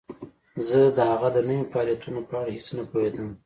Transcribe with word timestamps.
زه 0.67 0.79
د 0.97 0.99
هغه 1.11 1.27
د 1.35 1.37
نویو 1.47 1.69
فعالیتونو 1.71 2.19
په 2.29 2.33
اړه 2.39 2.49
هیڅ 2.55 2.67
نه 2.77 2.83
پوهیدم 2.91 3.27